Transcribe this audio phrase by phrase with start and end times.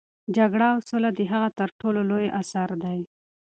[0.35, 2.99] جګړه او سوله د هغه تر ټولو لوی اثر دی.